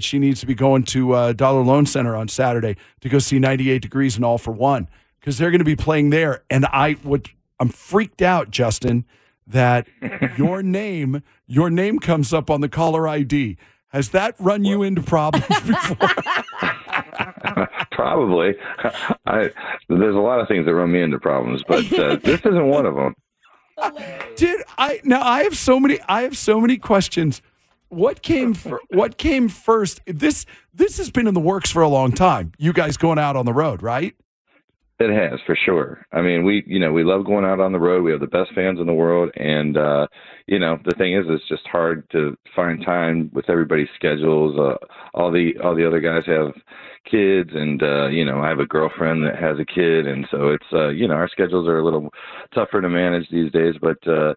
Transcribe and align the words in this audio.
she 0.00 0.18
needs 0.18 0.40
to 0.40 0.46
be 0.46 0.54
going 0.54 0.82
to 0.84 1.12
uh, 1.12 1.32
Dollar 1.32 1.62
Loan 1.62 1.86
Center 1.86 2.16
on 2.16 2.28
Saturday 2.28 2.76
to 3.00 3.08
go 3.08 3.18
see 3.18 3.38
98 3.38 3.80
Degrees 3.80 4.16
and 4.16 4.24
All 4.24 4.38
for 4.38 4.50
One 4.50 4.88
because 5.20 5.38
they're 5.38 5.50
going 5.50 5.60
to 5.60 5.64
be 5.64 5.76
playing 5.76 6.10
there. 6.10 6.42
And 6.50 6.66
I 6.66 6.96
would, 7.04 7.30
I'm 7.60 7.68
freaked 7.68 8.20
out, 8.20 8.50
Justin, 8.50 9.04
that 9.46 9.86
your 10.36 10.62
name, 10.62 11.22
your 11.46 11.70
name 11.70 11.98
comes 11.98 12.32
up 12.32 12.50
on 12.50 12.60
the 12.60 12.68
caller 12.68 13.06
ID. 13.06 13.56
Has 13.88 14.10
that 14.10 14.34
run 14.40 14.64
you 14.64 14.82
into 14.82 15.02
problems 15.02 15.46
before? 15.66 16.08
Probably. 17.92 18.54
I, 19.26 19.50
there's 19.88 20.16
a 20.16 20.18
lot 20.18 20.40
of 20.40 20.48
things 20.48 20.66
that 20.66 20.74
run 20.74 20.90
me 20.90 21.02
into 21.02 21.20
problems, 21.20 21.62
but 21.68 21.92
uh, 21.92 22.16
this 22.16 22.40
isn't 22.40 22.66
one 22.66 22.86
of 22.86 22.96
them. 22.96 23.14
Did 24.34 24.62
I 24.76 25.00
now? 25.04 25.22
I 25.22 25.44
have 25.44 25.56
so 25.56 25.78
many. 25.78 26.00
I 26.08 26.22
have 26.22 26.36
so 26.36 26.60
many 26.60 26.76
questions. 26.76 27.42
What 27.94 28.22
came? 28.22 28.54
Fir- 28.54 28.80
what 28.90 29.18
came 29.18 29.48
first? 29.48 30.00
This 30.06 30.46
this 30.72 30.98
has 30.98 31.10
been 31.10 31.26
in 31.26 31.34
the 31.34 31.40
works 31.40 31.70
for 31.70 31.82
a 31.82 31.88
long 31.88 32.12
time. 32.12 32.52
You 32.58 32.72
guys 32.72 32.96
going 32.96 33.18
out 33.18 33.36
on 33.36 33.46
the 33.46 33.52
road, 33.52 33.82
right? 33.82 34.14
It 35.00 35.10
has 35.10 35.40
for 35.44 35.56
sure. 35.56 36.06
I 36.12 36.22
mean, 36.22 36.44
we 36.44 36.62
you 36.66 36.78
know 36.78 36.92
we 36.92 37.02
love 37.02 37.24
going 37.24 37.44
out 37.44 37.60
on 37.60 37.72
the 37.72 37.80
road. 37.80 38.04
We 38.04 38.12
have 38.12 38.20
the 38.20 38.26
best 38.26 38.52
fans 38.54 38.78
in 38.78 38.86
the 38.86 38.94
world, 38.94 39.30
and 39.36 39.76
uh, 39.76 40.06
you 40.46 40.58
know 40.58 40.78
the 40.84 40.94
thing 40.96 41.14
is, 41.14 41.24
it's 41.28 41.48
just 41.48 41.66
hard 41.66 42.08
to 42.10 42.36
find 42.54 42.84
time 42.84 43.30
with 43.32 43.50
everybody's 43.50 43.88
schedules. 43.96 44.56
Uh, 44.58 44.76
all 45.12 45.32
the 45.32 45.52
all 45.62 45.74
the 45.74 45.86
other 45.86 46.00
guys 46.00 46.22
have 46.26 46.52
kids, 47.04 47.50
and 47.54 47.82
uh, 47.82 48.08
you 48.08 48.24
know 48.24 48.40
I 48.40 48.48
have 48.48 48.60
a 48.60 48.66
girlfriend 48.66 49.24
that 49.26 49.36
has 49.36 49.58
a 49.58 49.64
kid, 49.64 50.06
and 50.06 50.26
so 50.30 50.48
it's 50.48 50.72
uh, 50.72 50.88
you 50.88 51.08
know 51.08 51.14
our 51.14 51.28
schedules 51.28 51.68
are 51.68 51.78
a 51.78 51.84
little 51.84 52.10
tougher 52.54 52.80
to 52.80 52.88
manage 52.88 53.28
these 53.30 53.52
days. 53.52 53.74
But 53.80 54.06
uh, 54.06 54.34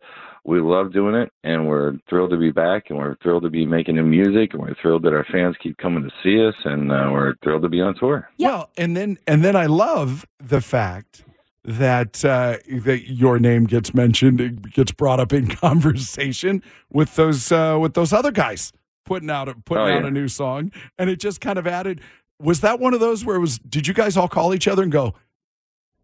we 0.47 0.61
love 0.61 0.93
doing 0.93 1.13
it 1.13 1.31
and 1.43 1.67
we're 1.67 1.99
thrilled 2.09 2.31
to 2.31 2.37
be 2.37 2.51
back 2.51 2.85
and 2.89 2.97
we're 2.97 3.17
thrilled 3.17 3.43
to 3.43 3.49
be 3.49 3.65
making 3.65 3.95
new 3.95 4.03
music 4.03 4.53
and 4.53 4.63
we're 4.63 4.73
thrilled 4.81 5.03
that 5.03 5.13
our 5.13 5.25
fans 5.29 5.55
keep 5.61 5.77
coming 5.77 6.01
to 6.01 6.09
see 6.23 6.43
us 6.43 6.55
and 6.63 6.91
uh, 6.91 7.09
we're 7.11 7.35
thrilled 7.43 7.61
to 7.61 7.69
be 7.69 7.81
on 7.81 7.93
tour 7.95 8.27
yeah. 8.37 8.47
well 8.47 8.69
and 8.77 8.95
then 8.95 9.17
and 9.27 9.43
then 9.43 9.55
i 9.55 9.65
love 9.65 10.25
the 10.39 10.61
fact 10.61 11.25
that 11.65 12.23
uh, 12.23 12.55
that 12.81 13.11
your 13.11 13.39
name 13.39 13.65
gets 13.65 13.93
mentioned 13.93 14.39
it 14.39 14.71
gets 14.71 14.91
brought 14.93 15.19
up 15.19 15.33
in 15.33 15.47
conversation 15.55 16.63
with 16.91 17.15
those 17.15 17.51
uh, 17.51 17.77
with 17.79 17.93
those 17.93 18.13
other 18.13 18.31
guys 18.31 18.71
putting 19.05 19.29
out 19.29 19.49
a, 19.49 19.53
putting 19.53 19.83
oh, 19.83 19.87
yeah. 19.87 19.97
out 19.97 20.05
a 20.05 20.11
new 20.11 20.29
song 20.29 20.71
and 20.97 21.09
it 21.09 21.19
just 21.19 21.41
kind 21.41 21.59
of 21.59 21.67
added 21.67 21.99
was 22.39 22.61
that 22.61 22.79
one 22.79 22.93
of 22.93 22.99
those 22.99 23.25
where 23.25 23.35
it 23.35 23.39
was 23.39 23.57
did 23.59 23.87
you 23.87 23.93
guys 23.93 24.17
all 24.17 24.27
call 24.27 24.53
each 24.53 24.67
other 24.67 24.83
and 24.83 24.91
go 24.91 25.13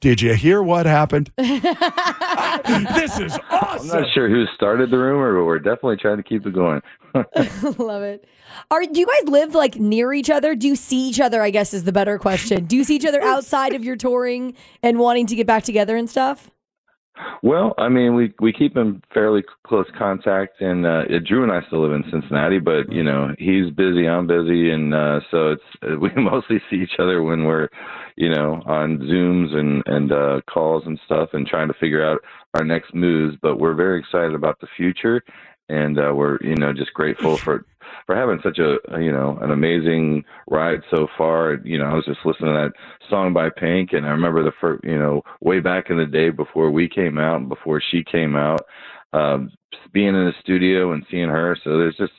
did 0.04 0.22
you 0.22 0.34
hear 0.34 0.62
what 0.62 0.86
happened? 0.86 1.32
this 1.38 1.54
is 3.22 3.40
awesome. 3.50 3.90
I'm 3.90 4.02
not 4.02 4.14
sure 4.14 4.28
who 4.28 4.44
started 4.54 4.92
the 4.92 4.98
rumor, 4.98 5.40
but 5.40 5.46
we're 5.46 5.60
definitely 5.60 5.96
trying 5.96 6.18
to 6.18 6.24
keep 6.24 6.46
it 6.46 6.54
going. 6.54 6.82
Love 7.78 8.04
it. 8.04 8.28
Are 8.70 8.84
do 8.84 9.00
you 9.00 9.06
guys 9.06 9.30
live 9.30 9.56
like 9.56 9.78
near 9.78 10.12
each 10.12 10.30
other? 10.30 10.56
Do 10.56 10.68
you 10.68 10.76
see 10.76 11.08
each 11.08 11.22
other? 11.22 11.42
I 11.42 11.52
guess 11.52 11.74
is 11.74 11.86
the 11.86 11.94
better 11.94 12.20
question. 12.20 12.66
Do 12.66 12.76
you 12.76 12.84
see 12.84 12.98
each 12.98 13.06
other 13.06 13.22
outside 13.22 13.76
of 13.76 13.86
your 13.86 13.96
touring 13.96 14.56
and 14.82 15.00
wanting 15.00 15.26
to 15.28 15.38
get 15.38 15.48
back 15.48 15.64
together 15.64 15.96
and 15.96 16.10
stuff? 16.10 16.52
Well, 17.44 17.76
I 17.78 17.90
mean, 17.90 18.16
we 18.16 18.34
we 18.40 18.52
keep 18.52 18.76
in 18.76 19.02
fairly 19.14 19.44
close 19.68 19.86
contact, 19.98 20.62
and 20.62 20.86
uh, 20.86 21.04
Drew 21.26 21.44
and 21.44 21.52
I 21.52 21.62
still 21.68 21.84
live 21.84 21.92
in 21.92 22.10
Cincinnati, 22.10 22.58
but 22.58 22.92
you 22.92 23.04
know, 23.04 23.36
he's 23.38 23.70
busy, 23.72 24.08
I'm 24.08 24.26
busy, 24.26 24.72
and 24.72 24.94
uh, 24.94 25.20
so 25.30 25.52
it's 25.52 25.62
we 26.02 26.10
mostly 26.22 26.62
see 26.70 26.78
each 26.78 26.98
other 27.00 27.22
when 27.22 27.44
we're, 27.44 27.70
you 28.16 28.30
know, 28.30 28.64
on 28.66 28.98
Zooms 28.98 29.54
and 29.54 29.84
and 29.86 30.12
uh, 30.12 30.42
calls 30.52 30.84
and 30.86 31.00
stuff, 31.06 31.30
and 31.34 31.46
trying 31.46 31.68
to 31.68 31.76
figure 31.76 32.04
out 32.04 32.20
our 32.56 32.64
next 32.64 32.96
moves. 32.96 33.38
But 33.42 33.60
we're 33.60 33.76
very 33.76 34.00
excited 34.00 34.34
about 34.34 34.60
the 34.60 34.68
future, 34.76 35.22
and 35.70 36.00
uh, 36.00 36.14
we're 36.16 36.40
you 36.42 36.56
know 36.56 36.74
just 36.74 36.94
grateful 36.94 37.38
for 37.38 37.66
for 38.06 38.16
having 38.16 38.40
such 38.44 38.60
a 38.60 38.78
you 39.00 39.12
know 39.12 39.38
an 39.42 39.52
amazing 39.52 40.24
ride 40.48 40.82
so 40.90 41.08
far. 41.18 41.60
You 41.64 41.78
know, 41.78 41.86
I 41.86 41.94
was 41.94 42.06
just 42.06 42.20
listening 42.26 42.54
to 42.54 42.70
that 42.70 43.10
song 43.10 43.34
by 43.34 43.50
Pink, 43.50 43.94
and 43.94 44.06
I 44.06 44.10
remember 44.10 44.44
the 44.44 44.52
first 44.60 44.84
you 44.84 44.98
know 44.98 45.22
way 45.42 45.60
back 45.60 45.90
in 45.90 45.98
the 45.98 46.06
day 46.06 46.30
before 46.30 46.72
we 46.72 46.90
came 46.90 47.18
out 47.18 47.38
and 47.38 47.50
before 47.50 47.82
she 47.92 48.04
came 48.04 48.36
out, 48.36 48.62
um, 49.14 49.52
being 49.92 50.10
in 50.10 50.26
the 50.26 50.34
studio 50.42 50.92
and 50.92 51.06
seeing 51.10 51.30
her. 51.30 51.58
So 51.64 51.78
there's 51.78 51.96
just 51.96 52.14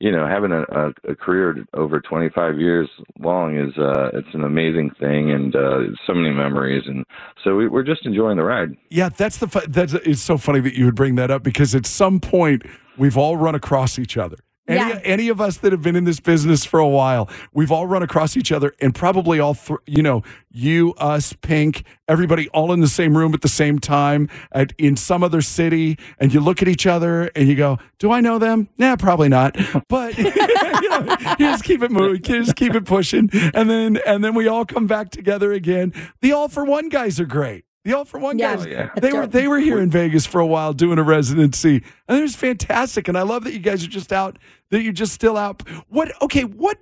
you 0.00 0.12
know 0.12 0.26
having 0.26 0.52
a, 0.52 0.62
a, 0.62 1.12
a 1.12 1.16
career 1.16 1.64
over 1.74 2.00
25 2.00 2.58
years 2.58 2.88
long 3.18 3.58
is 3.58 3.76
uh, 3.78 4.10
it's 4.14 4.34
an 4.34 4.44
amazing 4.44 4.90
thing, 5.00 5.32
and 5.32 5.54
uh, 5.54 5.78
so 6.06 6.14
many 6.14 6.34
memories, 6.34 6.84
and 6.86 7.04
so 7.44 7.56
we, 7.56 7.68
we're 7.68 7.82
just 7.82 8.06
enjoying 8.06 8.36
the 8.36 8.44
ride. 8.44 8.70
Yeah, 8.90 9.08
that's 9.08 9.38
the 9.38 9.46
that's 9.68 9.94
it's 9.94 10.22
so 10.22 10.38
funny 10.38 10.60
that 10.60 10.74
you 10.74 10.84
would 10.84 10.94
bring 10.94 11.16
that 11.16 11.30
up 11.30 11.42
because 11.42 11.74
at 11.74 11.86
some 11.86 12.20
point 12.20 12.62
we've 12.96 13.16
all 13.16 13.36
run 13.36 13.54
across 13.54 13.98
each 13.98 14.16
other 14.16 14.36
any, 14.68 14.90
yeah. 14.90 15.00
any 15.04 15.28
of 15.28 15.40
us 15.40 15.58
that 15.58 15.72
have 15.72 15.82
been 15.82 15.96
in 15.96 16.04
this 16.04 16.20
business 16.20 16.64
for 16.64 16.80
a 16.80 16.88
while, 16.88 17.28
we've 17.52 17.70
all 17.70 17.86
run 17.86 18.02
across 18.02 18.36
each 18.36 18.50
other, 18.50 18.74
and 18.80 18.94
probably 18.94 19.38
all, 19.38 19.54
th- 19.54 19.78
you 19.86 20.02
know, 20.02 20.22
you, 20.50 20.94
us, 20.94 21.34
Pink, 21.34 21.84
everybody 22.08 22.48
all 22.48 22.72
in 22.72 22.80
the 22.80 22.88
same 22.88 23.16
room 23.16 23.34
at 23.34 23.42
the 23.42 23.48
same 23.48 23.78
time 23.78 24.28
at, 24.52 24.72
in 24.78 24.96
some 24.96 25.22
other 25.22 25.42
city, 25.42 25.98
and 26.18 26.32
you 26.32 26.40
look 26.40 26.62
at 26.62 26.68
each 26.68 26.86
other 26.86 27.30
and 27.36 27.48
you 27.48 27.54
go, 27.54 27.78
"Do 27.98 28.10
I 28.10 28.20
know 28.20 28.38
them? 28.38 28.68
Yeah, 28.78 28.96
probably 28.96 29.28
not." 29.28 29.56
But 29.88 30.16
you 30.18 30.88
know, 30.88 31.16
just 31.38 31.64
keep 31.64 31.82
it 31.82 31.90
moving, 31.90 32.16
you 32.24 32.44
just 32.44 32.56
keep 32.56 32.74
it 32.74 32.86
pushing, 32.86 33.28
and 33.54 33.68
then 33.68 33.98
and 34.06 34.24
then 34.24 34.34
we 34.34 34.48
all 34.48 34.64
come 34.64 34.86
back 34.86 35.10
together 35.10 35.52
again. 35.52 35.92
The 36.22 36.32
All 36.32 36.48
for 36.48 36.64
One 36.64 36.88
guys 36.88 37.20
are 37.20 37.26
great. 37.26 37.65
The 37.86 37.96
All 37.96 38.04
for 38.04 38.18
One 38.18 38.36
yeah, 38.36 38.56
guys, 38.56 38.66
oh, 38.66 38.68
yeah. 38.68 38.90
they 39.00 39.12
were 39.12 39.28
they 39.28 39.46
were 39.46 39.60
here 39.60 39.78
in 39.78 39.90
Vegas 39.90 40.26
for 40.26 40.40
a 40.40 40.46
while 40.46 40.72
doing 40.72 40.98
a 40.98 41.04
residency, 41.04 41.84
and 42.08 42.18
it 42.18 42.22
was 42.22 42.34
fantastic. 42.34 43.06
And 43.06 43.16
I 43.16 43.22
love 43.22 43.44
that 43.44 43.52
you 43.52 43.60
guys 43.60 43.84
are 43.84 43.88
just 43.88 44.12
out, 44.12 44.40
that 44.70 44.82
you're 44.82 44.92
just 44.92 45.12
still 45.12 45.36
out. 45.36 45.62
What? 45.88 46.10
Okay, 46.20 46.42
what? 46.42 46.78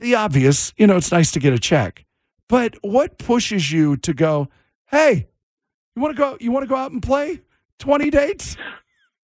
The 0.00 0.16
obvious, 0.16 0.72
you 0.76 0.88
know, 0.88 0.96
it's 0.96 1.12
nice 1.12 1.30
to 1.30 1.38
get 1.38 1.52
a 1.52 1.58
check, 1.60 2.04
but 2.48 2.74
what 2.82 3.16
pushes 3.18 3.70
you 3.70 3.96
to 3.98 4.12
go? 4.12 4.48
Hey, 4.86 5.28
you 5.94 6.02
want 6.02 6.16
to 6.16 6.20
go? 6.20 6.36
You 6.40 6.50
want 6.50 6.64
to 6.64 6.68
go 6.68 6.74
out 6.74 6.90
and 6.90 7.00
play 7.00 7.42
twenty 7.78 8.10
dates? 8.10 8.56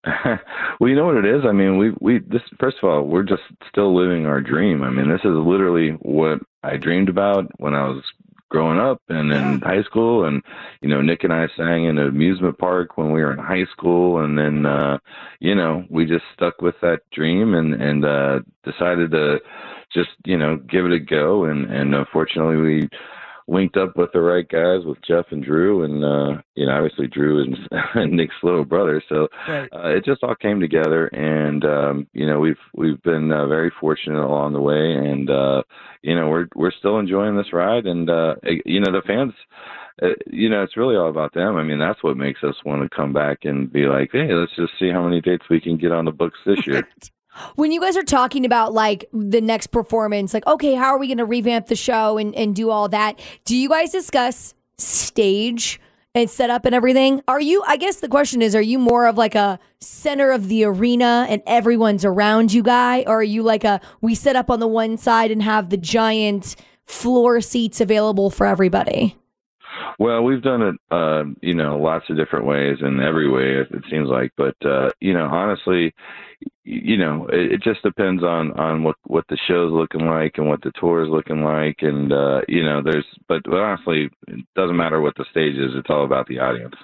well, 0.25 0.89
you 0.89 0.95
know 0.95 1.05
what 1.05 1.17
it 1.17 1.25
is. 1.25 1.41
I 1.45 1.51
mean, 1.51 1.77
we 1.77 1.91
we 1.99 2.19
this 2.19 2.41
first 2.57 2.77
of 2.81 2.89
all, 2.89 3.03
we're 3.03 3.23
just 3.23 3.43
still 3.67 3.93
living 3.93 4.27
our 4.27 4.39
dream. 4.39 4.81
I 4.81 4.91
mean, 4.91 5.09
this 5.09 5.25
is 5.25 5.35
literally 5.35 5.89
what 6.03 6.39
I 6.63 6.77
dreamed 6.77 7.09
about 7.09 7.51
when 7.57 7.73
I 7.73 7.89
was 7.89 8.01
growing 8.53 8.79
up 8.79 9.01
and 9.09 9.33
in 9.33 9.61
high 9.61 9.83
school. 9.83 10.25
And 10.25 10.43
you 10.81 10.89
know 10.89 11.01
Nick 11.01 11.23
and 11.23 11.33
I 11.33 11.47
sang 11.57 11.85
in 11.85 11.97
an 11.97 12.07
amusement 12.07 12.57
park 12.59 12.97
when 12.97 13.11
we 13.11 13.21
were 13.21 13.33
in 13.33 13.39
high 13.39 13.65
school. 13.73 14.23
And 14.23 14.37
then 14.37 14.65
uh 14.65 14.99
you 15.39 15.55
know 15.55 15.85
we 15.89 16.05
just 16.05 16.25
stuck 16.35 16.61
with 16.61 16.75
that 16.81 16.99
dream 17.11 17.55
and 17.55 17.73
and 17.73 18.05
uh 18.05 18.39
decided 18.63 19.11
to 19.11 19.39
just 19.93 20.11
you 20.25 20.37
know 20.37 20.57
give 20.57 20.85
it 20.85 20.93
a 20.93 20.99
go. 20.99 21.45
And 21.45 21.65
and 21.71 21.95
unfortunately 21.95 22.57
we 22.57 22.89
linked 23.47 23.77
up 23.77 23.97
with 23.97 24.11
the 24.13 24.21
right 24.21 24.47
guys 24.47 24.85
with 24.85 24.97
Jeff 25.05 25.25
and 25.31 25.43
Drew, 25.43 25.83
and 25.83 26.03
uh, 26.03 26.41
you 26.55 26.65
know, 26.65 26.73
obviously 26.73 27.07
Drew 27.07 27.43
and, 27.43 27.57
and 27.95 28.13
Nick's 28.13 28.35
little 28.43 28.65
brother. 28.65 29.01
So 29.09 29.27
right. 29.47 29.69
uh, 29.73 29.89
it 29.89 30.05
just 30.05 30.23
all 30.23 30.35
came 30.35 30.59
together, 30.59 31.07
and 31.07 31.63
um, 31.65 32.07
you 32.13 32.25
know, 32.25 32.39
we've 32.39 32.55
we've 32.73 33.01
been 33.03 33.31
uh, 33.31 33.47
very 33.47 33.71
fortunate 33.79 34.23
along 34.23 34.53
the 34.53 34.61
way, 34.61 34.93
and 34.93 35.29
uh, 35.29 35.63
you 36.01 36.15
know, 36.15 36.29
we're 36.29 36.47
we're 36.55 36.71
still 36.71 36.99
enjoying 36.99 37.35
this 37.35 37.53
ride, 37.53 37.85
and 37.85 38.09
uh, 38.09 38.35
you 38.65 38.79
know, 38.79 38.91
the 38.91 39.01
fans. 39.05 39.33
Uh, 40.01 40.07
you 40.25 40.49
know, 40.49 40.63
it's 40.63 40.75
really 40.75 40.95
all 40.95 41.09
about 41.11 41.35
them. 41.35 41.55
I 41.55 41.61
mean, 41.61 41.77
that's 41.77 42.03
what 42.03 42.17
makes 42.17 42.43
us 42.43 42.55
want 42.65 42.81
to 42.81 42.95
come 42.95 43.13
back 43.13 43.39
and 43.43 43.71
be 43.71 43.85
like, 43.85 44.09
hey, 44.11 44.33
let's 44.33 44.55
just 44.55 44.73
see 44.79 44.89
how 44.89 45.03
many 45.03 45.21
dates 45.21 45.45
we 45.51 45.61
can 45.61 45.77
get 45.77 45.91
on 45.91 46.05
the 46.05 46.11
books 46.11 46.39
this 46.47 46.65
year. 46.65 46.87
When 47.55 47.71
you 47.71 47.81
guys 47.81 47.97
are 47.97 48.03
talking 48.03 48.45
about 48.45 48.73
like 48.73 49.05
the 49.11 49.41
next 49.41 49.67
performance, 49.67 50.33
like, 50.33 50.45
okay, 50.47 50.75
how 50.75 50.87
are 50.87 50.99
we 50.99 51.07
going 51.07 51.17
to 51.17 51.25
revamp 51.25 51.67
the 51.67 51.75
show 51.75 52.17
and, 52.17 52.35
and 52.35 52.55
do 52.55 52.69
all 52.69 52.89
that? 52.89 53.19
Do 53.45 53.55
you 53.55 53.69
guys 53.69 53.91
discuss 53.91 54.53
stage 54.77 55.79
and 56.15 56.29
setup 56.29 56.65
and 56.65 56.75
everything? 56.75 57.21
Are 57.27 57.41
you, 57.41 57.63
I 57.67 57.77
guess 57.77 57.97
the 57.97 58.07
question 58.07 58.41
is, 58.41 58.55
are 58.55 58.61
you 58.61 58.77
more 58.77 59.07
of 59.07 59.17
like 59.17 59.35
a 59.35 59.59
center 59.79 60.31
of 60.31 60.47
the 60.47 60.63
arena 60.63 61.25
and 61.27 61.41
everyone's 61.47 62.05
around 62.05 62.53
you 62.53 62.61
guy? 62.61 63.03
Or 63.07 63.19
are 63.19 63.23
you 63.23 63.43
like 63.43 63.63
a, 63.63 63.81
we 64.01 64.15
set 64.15 64.35
up 64.35 64.49
on 64.49 64.59
the 64.59 64.67
one 64.67 64.97
side 64.97 65.31
and 65.31 65.41
have 65.41 65.69
the 65.69 65.77
giant 65.77 66.55
floor 66.85 67.41
seats 67.41 67.81
available 67.81 68.29
for 68.29 68.45
everybody? 68.45 69.17
Well, 69.99 70.23
we've 70.23 70.41
done 70.41 70.61
it, 70.61 70.75
uh, 70.91 71.23
you 71.41 71.53
know, 71.53 71.79
lots 71.79 72.09
of 72.09 72.17
different 72.17 72.45
ways 72.45 72.77
and 72.81 73.01
every 73.01 73.29
way 73.29 73.61
it, 73.61 73.83
seems 73.89 74.09
like. 74.09 74.31
But 74.37 74.55
uh, 74.65 74.89
you 74.99 75.13
know, 75.13 75.25
honestly, 75.25 75.93
you 76.63 76.97
know, 76.97 77.27
it, 77.31 77.53
it 77.53 77.63
just 77.63 77.83
depends 77.83 78.23
on 78.23 78.51
on 78.59 78.83
what 78.83 78.95
what 79.05 79.25
the 79.29 79.37
show's 79.47 79.71
looking 79.71 80.07
like 80.07 80.33
and 80.37 80.47
what 80.47 80.61
the 80.61 80.71
tour 80.79 81.03
is 81.03 81.09
looking 81.09 81.43
like, 81.43 81.77
and 81.81 82.11
uh, 82.11 82.41
you 82.47 82.63
know, 82.63 82.81
there's. 82.83 83.05
But, 83.27 83.43
but 83.43 83.59
honestly, 83.59 84.09
it 84.27 84.45
doesn't 84.55 84.77
matter 84.77 85.01
what 85.01 85.15
the 85.15 85.25
stage 85.31 85.55
is; 85.55 85.71
it's 85.75 85.89
all 85.89 86.05
about 86.05 86.27
the 86.27 86.39
audience. 86.39 86.75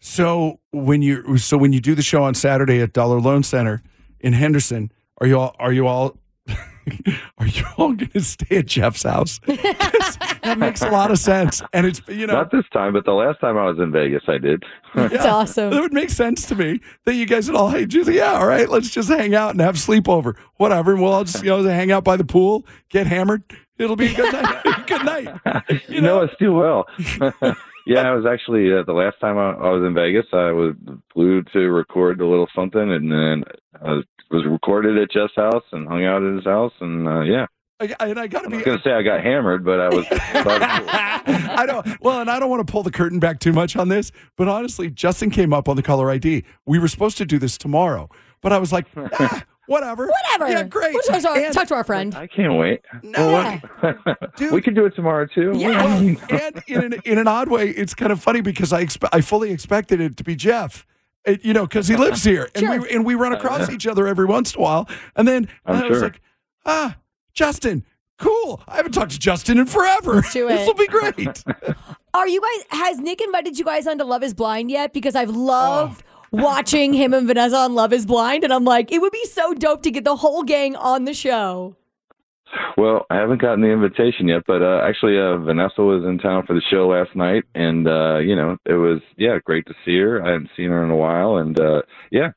So 0.00 0.60
when 0.70 1.02
you 1.02 1.38
so 1.38 1.58
when 1.58 1.72
you 1.72 1.80
do 1.80 1.94
the 1.94 2.02
show 2.02 2.22
on 2.22 2.34
Saturday 2.34 2.80
at 2.80 2.92
Dollar 2.92 3.20
Loan 3.20 3.42
Center 3.42 3.82
in 4.20 4.32
Henderson, 4.32 4.92
are 5.20 5.26
you 5.26 5.38
all 5.38 5.56
are 5.58 5.72
you 5.72 5.86
all 5.86 6.16
are 7.38 7.46
you 7.46 7.64
all 7.76 7.92
going 7.92 8.10
to 8.10 8.20
stay 8.20 8.58
at 8.58 8.66
Jeff's 8.66 9.02
house? 9.02 9.40
that 9.46 10.56
makes 10.58 10.82
a 10.82 10.90
lot 10.90 11.10
of 11.10 11.18
sense. 11.18 11.62
And 11.72 11.86
it's, 11.86 12.00
you 12.08 12.26
know, 12.26 12.34
Not 12.34 12.50
this 12.50 12.64
time, 12.72 12.92
but 12.92 13.04
the 13.04 13.12
last 13.12 13.40
time 13.40 13.56
I 13.56 13.66
was 13.66 13.78
in 13.78 13.92
Vegas, 13.92 14.22
I 14.28 14.38
did. 14.38 14.64
It's 14.94 15.24
awesome. 15.24 15.72
It 15.72 15.80
would 15.80 15.92
make 15.92 16.10
sense 16.10 16.46
to 16.46 16.54
me 16.54 16.80
that 17.04 17.14
you 17.14 17.26
guys 17.26 17.48
would 17.48 17.56
all, 17.56 17.70
hey, 17.70 17.86
just, 17.86 18.10
yeah, 18.10 18.32
all 18.32 18.46
right, 18.46 18.68
let's 18.68 18.90
just 18.90 19.08
hang 19.08 19.34
out 19.34 19.50
and 19.50 19.60
have 19.60 19.76
sleepover, 19.76 20.36
whatever. 20.56 20.92
And 20.92 21.02
we'll 21.02 21.12
all 21.12 21.24
just, 21.24 21.42
you 21.42 21.50
know, 21.50 21.62
hang 21.62 21.92
out 21.92 22.04
by 22.04 22.16
the 22.16 22.24
pool, 22.24 22.66
get 22.88 23.06
hammered. 23.06 23.42
It'll 23.78 23.96
be 23.96 24.12
a 24.12 24.14
good 24.14 24.32
night. 24.32 24.64
good 24.86 25.04
night. 25.04 25.80
You 25.88 26.00
know 26.00 26.20
us 26.20 26.30
too 26.38 26.52
well. 26.52 26.86
Yeah, 27.88 28.02
I 28.02 28.14
was 28.14 28.26
actually 28.26 28.70
uh, 28.70 28.82
the 28.86 28.92
last 28.92 29.18
time 29.18 29.38
I, 29.38 29.52
I 29.52 29.70
was 29.70 29.82
in 29.86 29.94
Vegas. 29.94 30.26
I 30.32 30.52
was 30.52 30.74
flew 31.12 31.42
to 31.54 31.58
record 31.70 32.20
a 32.20 32.26
little 32.26 32.48
something, 32.54 32.80
and 32.80 33.10
then 33.10 33.44
I 33.80 33.92
was, 33.92 34.04
was 34.30 34.44
recorded 34.46 34.98
at 34.98 35.10
Jeff's 35.10 35.34
house 35.34 35.64
and 35.72 35.88
hung 35.88 36.04
out 36.04 36.22
at 36.22 36.34
his 36.34 36.44
house, 36.44 36.72
and 36.80 37.08
uh, 37.08 37.20
yeah. 37.22 37.46
I, 37.80 37.94
and 38.00 38.18
I 38.18 38.26
got 38.26 38.40
to 38.40 38.46
I'm 38.46 38.50
be. 38.50 38.56
not 38.58 38.66
gonna 38.66 38.82
say 38.84 38.90
I 38.90 39.02
got 39.02 39.22
hammered, 39.22 39.64
but 39.64 39.80
I 39.80 39.88
was. 39.88 40.04
I 40.10 41.64
don't. 41.66 41.86
Well, 42.02 42.20
and 42.20 42.28
I 42.28 42.38
don't 42.38 42.50
want 42.50 42.66
to 42.66 42.70
pull 42.70 42.82
the 42.82 42.90
curtain 42.90 43.20
back 43.20 43.38
too 43.38 43.54
much 43.54 43.74
on 43.74 43.88
this, 43.88 44.12
but 44.36 44.48
honestly, 44.48 44.90
Justin 44.90 45.30
came 45.30 45.54
up 45.54 45.66
on 45.66 45.76
the 45.76 45.82
caller 45.82 46.10
ID. 46.10 46.44
We 46.66 46.78
were 46.78 46.88
supposed 46.88 47.16
to 47.18 47.24
do 47.24 47.38
this 47.38 47.56
tomorrow, 47.56 48.10
but 48.42 48.52
I 48.52 48.58
was 48.58 48.70
like, 48.70 48.86
ah, 48.96 49.44
whatever, 49.68 50.08
Whatever. 50.08 50.50
Yeah, 50.50 50.62
great. 50.64 50.92
We'll 50.94 51.02
talk, 51.02 51.20
to 51.22 51.28
our, 51.28 51.36
And- 51.38 51.54
talk 51.54 51.68
to 51.68 51.74
our 51.74 51.84
friend. 51.84 52.14
I 52.14 52.26
can't 52.26 52.54
wait. 52.56 52.80
No. 53.02 53.30
Yeah. 53.30 53.60
Dude. 54.36 54.52
we 54.52 54.60
can 54.60 54.74
do 54.74 54.84
it 54.86 54.94
tomorrow 54.96 55.26
too. 55.26 55.52
Yeah. 55.54 55.84
Well, 55.84 56.16
and 56.30 56.62
in 56.66 56.82
an, 56.92 57.00
in 57.04 57.18
an 57.18 57.28
odd 57.28 57.48
way, 57.48 57.68
it's 57.70 57.94
kind 57.94 58.10
of 58.10 58.20
funny 58.20 58.40
because 58.40 58.72
I 58.72 58.84
expe- 58.84 59.08
I 59.12 59.20
fully 59.20 59.52
expected 59.52 60.00
it 60.00 60.16
to 60.16 60.24
be 60.24 60.34
Jeff. 60.34 60.84
It- 61.24 61.44
you 61.44 61.52
know, 61.52 61.66
because 61.66 61.86
he 61.88 61.96
lives 61.96 62.24
here, 62.24 62.48
and 62.54 62.64
Sure. 62.64 62.80
we 62.80 62.90
and 62.90 63.04
we 63.04 63.14
run 63.14 63.32
across 63.32 63.70
each 63.74 63.86
other 63.86 64.06
every 64.06 64.26
once 64.26 64.54
in 64.54 64.60
a 64.60 64.62
while. 64.62 64.88
And 65.16 65.28
then 65.28 65.48
I'm 65.66 65.76
and 65.76 65.84
I 65.84 65.88
was 65.88 65.98
sure. 65.98 66.02
like, 66.08 66.20
ah, 66.66 66.96
Justin, 67.34 67.84
cool. 68.18 68.62
I 68.66 68.76
haven't 68.76 68.92
talked 68.92 69.12
to 69.12 69.18
Justin 69.18 69.58
in 69.58 69.66
forever. 69.66 70.22
do 70.32 70.48
This 70.48 70.66
will 70.66 70.74
be 70.74 70.86
great. 70.86 71.44
Are 72.14 72.26
you 72.28 72.40
guys? 72.40 72.80
Has 72.80 72.98
Nick 72.98 73.20
invited 73.20 73.58
you 73.58 73.64
guys 73.64 73.86
on 73.86 73.98
to 73.98 74.04
Love 74.04 74.22
Is 74.22 74.32
Blind 74.34 74.70
yet? 74.70 74.92
Because 74.92 75.14
I've 75.14 75.30
loved 75.30 76.02
watching 76.30 76.92
him 76.92 77.14
and 77.14 77.26
Vanessa 77.26 77.56
on 77.56 77.74
Love 77.74 77.92
Is 77.92 78.06
Blind, 78.06 78.44
and 78.44 78.52
I'm 78.52 78.64
like, 78.64 78.92
it 78.92 79.00
would 79.00 79.12
be 79.12 79.24
so 79.26 79.54
dope 79.54 79.82
to 79.82 79.90
get 79.90 80.04
the 80.04 80.16
whole 80.16 80.42
gang 80.42 80.76
on 80.76 81.04
the 81.04 81.14
show. 81.14 81.76
Well, 82.76 83.06
I 83.10 83.16
haven't 83.16 83.42
gotten 83.42 83.60
the 83.60 83.68
invitation 83.68 84.28
yet, 84.28 84.42
but 84.46 84.62
uh, 84.62 84.80
actually, 84.82 85.18
uh, 85.18 85.36
Vanessa 85.38 85.82
was 85.82 86.04
in 86.04 86.18
town 86.18 86.46
for 86.46 86.54
the 86.54 86.62
show 86.70 86.88
last 86.88 87.14
night, 87.14 87.44
and 87.54 87.86
uh, 87.86 88.18
you 88.18 88.34
know, 88.34 88.56
it 88.64 88.74
was 88.74 89.00
yeah, 89.16 89.38
great 89.44 89.66
to 89.66 89.74
see 89.84 89.98
her. 89.98 90.22
I 90.24 90.32
hadn't 90.32 90.50
seen 90.56 90.70
her 90.70 90.82
in 90.82 90.90
a 90.90 90.96
while, 90.96 91.36
and 91.36 91.58
uh, 91.60 91.82
yeah, 92.10 92.30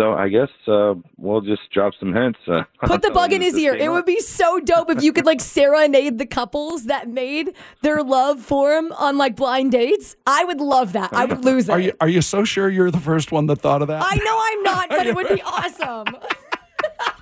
so 0.00 0.14
I 0.14 0.28
guess 0.28 0.48
uh, 0.66 0.94
we'll 1.18 1.42
just 1.42 1.62
drop 1.72 1.92
some 2.00 2.14
hints. 2.14 2.38
Uh, 2.48 2.62
Put 2.86 3.02
the 3.02 3.10
bug 3.10 3.32
in 3.32 3.42
his 3.42 3.56
ear. 3.58 3.74
It 3.74 3.82
up. 3.88 3.92
would 3.92 4.06
be 4.06 4.20
so 4.20 4.58
dope 4.60 4.88
if 4.90 5.02
you 5.02 5.12
could 5.12 5.26
like 5.26 5.40
serenade 5.40 6.16
the 6.18 6.26
couples 6.26 6.84
that 6.84 7.08
made 7.08 7.54
their 7.82 8.02
love 8.02 8.40
for 8.40 8.72
him 8.76 8.92
on 8.92 9.18
like 9.18 9.36
blind 9.36 9.72
dates. 9.72 10.16
I 10.26 10.44
would 10.44 10.60
love 10.60 10.94
that. 10.94 11.12
I 11.12 11.26
would 11.26 11.44
lose 11.44 11.68
it. 11.68 11.72
Are 11.72 11.80
you 11.80 11.92
are 12.00 12.08
you 12.08 12.22
so 12.22 12.44
sure 12.44 12.68
you're 12.70 12.90
the 12.90 12.98
first 13.00 13.30
one 13.32 13.46
that 13.46 13.56
thought 13.56 13.82
of 13.82 13.88
that? 13.88 14.02
I 14.06 14.16
know 14.16 14.38
I'm 14.48 14.62
not, 14.62 14.88
but 14.88 15.06
it 15.06 15.14
would 15.14 15.28
be 15.28 15.42
awesome. 15.46 16.06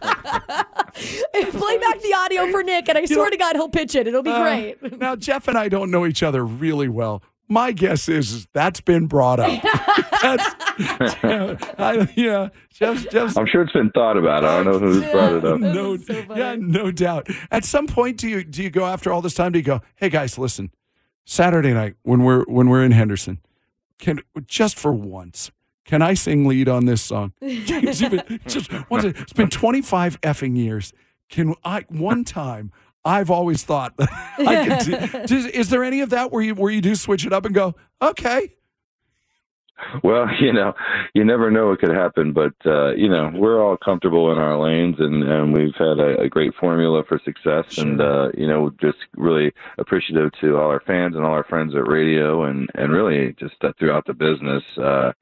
Play 0.38 1.78
back 1.78 2.00
the 2.00 2.14
audio 2.16 2.50
for 2.50 2.62
Nick, 2.62 2.88
and 2.88 2.98
I 2.98 3.04
swear 3.04 3.24
know- 3.24 3.30
to 3.30 3.36
God, 3.36 3.56
he'll 3.56 3.68
pitch 3.68 3.94
it. 3.94 4.06
It'll 4.06 4.22
be 4.22 4.30
Uh, 4.30 4.42
great. 4.42 4.98
now, 5.00 5.16
Jeff 5.16 5.48
and 5.48 5.56
I 5.58 5.68
don't 5.68 5.90
know 5.90 6.06
each 6.06 6.22
other 6.22 6.44
really 6.44 6.88
well. 6.88 7.22
My 7.48 7.72
guess 7.72 8.08
is, 8.08 8.32
is 8.32 8.48
that's 8.52 8.80
been 8.80 9.06
brought 9.06 9.40
up. 9.40 9.62
that's, 10.22 10.54
I, 11.78 12.08
yeah, 12.14 12.50
Jeff's, 12.70 13.04
Jeff's 13.06 13.36
I'm 13.36 13.46
sure 13.46 13.62
it's 13.62 13.72
been 13.72 13.90
thought 13.90 14.16
about. 14.16 14.44
I 14.44 14.62
don't 14.62 14.72
know 14.72 14.78
who's 14.78 15.10
brought 15.10 15.32
it 15.32 15.44
up. 15.44 15.60
No, 15.60 15.96
so 15.96 16.24
yeah, 16.36 16.56
no 16.58 16.90
doubt. 16.90 17.28
At 17.50 17.64
some 17.64 17.86
point, 17.86 18.18
do 18.18 18.28
you 18.28 18.44
do 18.44 18.62
you 18.62 18.70
go 18.70 18.84
after 18.84 19.12
all 19.12 19.22
this 19.22 19.34
time? 19.34 19.52
Do 19.52 19.58
you 19.58 19.64
go, 19.64 19.80
hey 19.96 20.08
guys, 20.08 20.38
listen, 20.38 20.70
Saturday 21.24 21.72
night 21.72 21.96
when 22.02 22.22
we're 22.22 22.44
when 22.44 22.68
we're 22.68 22.84
in 22.84 22.92
Henderson, 22.92 23.40
can 23.98 24.20
just 24.46 24.78
for 24.78 24.92
once, 24.92 25.50
can 25.84 26.02
I 26.02 26.14
sing 26.14 26.46
lead 26.46 26.68
on 26.68 26.84
this 26.84 27.02
song? 27.02 27.32
It's 27.40 27.98
just 28.54 28.70
once. 28.90 29.04
It's 29.04 29.32
been 29.32 29.50
25 29.50 30.20
effing 30.20 30.56
years. 30.56 30.92
Can 31.28 31.54
I 31.64 31.84
one 31.88 32.24
time? 32.24 32.72
I've 33.08 33.30
always 33.30 33.62
thought 33.64 33.96
that 33.96 34.08
I 34.38 34.66
could. 34.68 35.26
Do, 35.26 35.36
is, 35.36 35.46
is 35.46 35.70
there 35.70 35.82
any 35.82 36.00
of 36.00 36.10
that 36.10 36.30
where 36.30 36.42
you 36.42 36.54
where 36.54 36.70
you 36.70 36.80
do 36.80 36.94
switch 36.94 37.24
it 37.26 37.32
up 37.32 37.44
and 37.44 37.54
go, 37.54 37.74
okay, 38.02 38.50
Well, 40.02 40.26
you 40.40 40.52
know, 40.52 40.74
you 41.14 41.24
never 41.24 41.50
know 41.50 41.68
what 41.68 41.80
could 41.80 41.94
happen, 41.94 42.32
but 42.32 42.54
uh, 42.66 42.94
you 42.94 43.08
know, 43.08 43.30
we're 43.34 43.62
all 43.62 43.76
comfortable 43.76 44.32
in 44.32 44.38
our 44.38 44.58
lanes, 44.58 44.96
and, 44.98 45.22
and 45.22 45.52
we've 45.52 45.74
had 45.76 45.98
a, 45.98 46.20
a 46.22 46.28
great 46.28 46.52
formula 46.60 47.02
for 47.08 47.20
success, 47.24 47.78
and 47.78 48.00
uh, 48.00 48.28
you 48.36 48.46
know, 48.46 48.70
just 48.80 48.98
really 49.16 49.52
appreciative 49.78 50.30
to 50.40 50.56
all 50.56 50.68
our 50.68 50.82
fans 50.86 51.14
and 51.14 51.24
all 51.24 51.32
our 51.32 51.44
friends 51.44 51.74
at 51.74 51.86
radio, 51.88 52.44
and 52.44 52.68
and 52.74 52.92
really 52.92 53.34
just 53.38 53.54
uh, 53.62 53.72
throughout 53.78 54.04
the 54.06 54.14
business, 54.14 54.62
uh, 54.78 55.12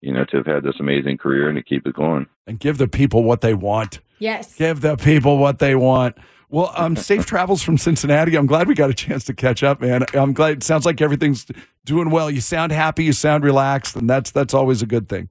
you 0.00 0.12
know, 0.12 0.24
to 0.26 0.38
have 0.38 0.46
had 0.46 0.62
this 0.62 0.76
amazing 0.80 1.18
career 1.18 1.48
and 1.48 1.56
to 1.56 1.62
keep 1.62 1.86
it 1.86 1.94
going. 1.94 2.26
and 2.46 2.58
give 2.58 2.78
the 2.78 2.88
people 2.88 3.22
what 3.22 3.40
they 3.40 3.54
want. 3.54 4.00
Yes. 4.18 4.54
Give 4.56 4.80
the 4.80 4.96
people 4.96 5.36
what 5.36 5.58
they 5.58 5.74
want. 5.74 6.16
Well, 6.56 6.72
um, 6.74 6.96
safe 6.96 7.26
travels 7.26 7.62
from 7.62 7.76
Cincinnati. 7.76 8.34
I'm 8.34 8.46
glad 8.46 8.66
we 8.66 8.74
got 8.74 8.88
a 8.88 8.94
chance 8.94 9.24
to 9.24 9.34
catch 9.34 9.62
up, 9.62 9.82
man. 9.82 10.06
I'm 10.14 10.32
glad. 10.32 10.52
It 10.56 10.62
sounds 10.62 10.86
like 10.86 11.02
everything's 11.02 11.44
doing 11.84 12.08
well. 12.08 12.30
You 12.30 12.40
sound 12.40 12.72
happy. 12.72 13.04
You 13.04 13.12
sound 13.12 13.44
relaxed, 13.44 13.94
and 13.94 14.08
that's 14.08 14.30
that's 14.30 14.54
always 14.54 14.80
a 14.80 14.86
good 14.86 15.06
thing. 15.06 15.28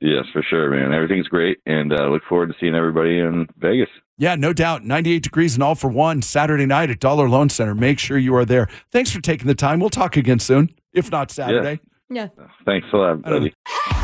Yes, 0.00 0.24
for 0.32 0.42
sure, 0.42 0.70
man. 0.70 0.94
Everything's 0.94 1.28
great, 1.28 1.58
and 1.66 1.92
uh, 1.92 2.08
look 2.08 2.22
forward 2.26 2.48
to 2.48 2.54
seeing 2.58 2.74
everybody 2.74 3.18
in 3.18 3.46
Vegas. 3.58 3.90
Yeah, 4.16 4.34
no 4.34 4.54
doubt. 4.54 4.82
98 4.82 5.22
degrees 5.22 5.52
and 5.52 5.62
all 5.62 5.74
for 5.74 5.90
one 5.90 6.22
Saturday 6.22 6.64
night 6.64 6.88
at 6.88 7.00
Dollar 7.00 7.28
Loan 7.28 7.50
Center. 7.50 7.74
Make 7.74 7.98
sure 7.98 8.16
you 8.16 8.34
are 8.34 8.46
there. 8.46 8.66
Thanks 8.90 9.10
for 9.10 9.20
taking 9.20 9.48
the 9.48 9.54
time. 9.54 9.78
We'll 9.78 9.90
talk 9.90 10.16
again 10.16 10.38
soon, 10.38 10.74
if 10.94 11.10
not 11.10 11.30
Saturday. 11.30 11.80
Yeah. 12.08 12.28
Thanks 12.64 12.86
a 12.94 12.96
lot, 12.96 13.20
I 13.26 13.30
buddy. 13.30 13.54